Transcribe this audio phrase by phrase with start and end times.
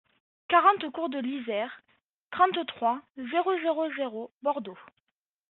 [0.49, 1.67] quarante cours de l'Yser,
[2.31, 4.79] trente-trois, zéro zéro zéro, Bordeaux